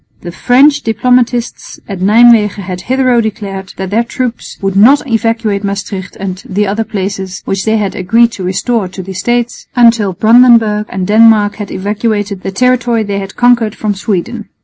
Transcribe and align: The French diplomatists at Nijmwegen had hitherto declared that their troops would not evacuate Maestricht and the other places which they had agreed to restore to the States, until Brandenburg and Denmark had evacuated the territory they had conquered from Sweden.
The 0.21 0.31
French 0.31 0.81
diplomatists 0.81 1.79
at 1.87 1.99
Nijmwegen 1.99 2.63
had 2.63 2.81
hitherto 2.81 3.21
declared 3.21 3.71
that 3.77 3.91
their 3.91 4.03
troops 4.03 4.57
would 4.59 4.75
not 4.75 5.05
evacuate 5.07 5.63
Maestricht 5.63 6.15
and 6.19 6.41
the 6.49 6.65
other 6.65 6.83
places 6.83 7.43
which 7.45 7.65
they 7.65 7.77
had 7.77 7.93
agreed 7.93 8.31
to 8.31 8.43
restore 8.43 8.87
to 8.87 9.03
the 9.03 9.13
States, 9.13 9.67
until 9.75 10.13
Brandenburg 10.13 10.87
and 10.89 11.05
Denmark 11.05 11.57
had 11.57 11.69
evacuated 11.69 12.41
the 12.41 12.49
territory 12.51 13.03
they 13.03 13.19
had 13.19 13.35
conquered 13.35 13.75
from 13.75 13.93
Sweden. 13.93 14.49